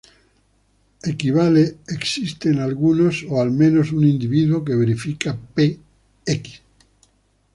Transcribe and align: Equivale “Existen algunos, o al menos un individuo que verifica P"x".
Equivale 1.03 1.77
“Existen 1.89 2.57
algunos, 2.57 3.23
o 3.29 3.39
al 3.39 3.51
menos 3.51 3.91
un 3.91 4.03
individuo 4.03 4.65
que 4.65 4.73
verifica 4.75 5.37
P"x". 5.53 6.61